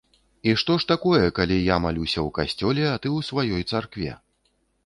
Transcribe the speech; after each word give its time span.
І 0.51 0.53
што 0.61 0.77
ж 0.83 0.87
такое, 0.91 1.19
калі 1.41 1.57
я 1.73 1.77
малюся 1.85 2.19
ў 2.27 2.35
касцёле, 2.39 2.83
а 2.93 2.97
ты 3.05 3.13
ў 3.17 3.31
сваёй 3.31 3.63
царкве? 3.75 4.11